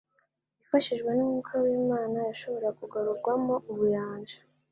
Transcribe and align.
ifashijwe 0.63 1.09
n'Umwuka 1.13 1.53
w'Imana 1.63 2.17
yashoboraga 2.29 2.77
kugarurwamo 2.79 3.53
ubuyanja 3.71 4.37